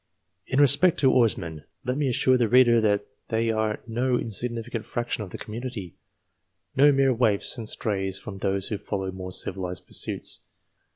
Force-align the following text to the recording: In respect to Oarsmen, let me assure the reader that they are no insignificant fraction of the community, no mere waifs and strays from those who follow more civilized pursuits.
In 0.47 0.59
respect 0.59 0.99
to 1.01 1.11
Oarsmen, 1.13 1.63
let 1.85 1.95
me 1.95 2.09
assure 2.09 2.35
the 2.35 2.47
reader 2.49 2.81
that 2.81 3.05
they 3.27 3.51
are 3.51 3.81
no 3.85 4.17
insignificant 4.17 4.83
fraction 4.83 5.23
of 5.23 5.29
the 5.29 5.37
community, 5.37 5.95
no 6.75 6.91
mere 6.91 7.13
waifs 7.13 7.55
and 7.55 7.69
strays 7.69 8.17
from 8.17 8.39
those 8.39 8.69
who 8.69 8.79
follow 8.79 9.11
more 9.11 9.31
civilized 9.31 9.85
pursuits. 9.85 10.39